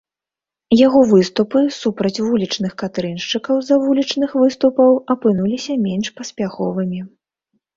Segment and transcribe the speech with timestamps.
[0.87, 6.99] Яго выступы супраць вулічных катрыншчыкаў з-за вулічных выступаў апынуліся менш паспяховымі.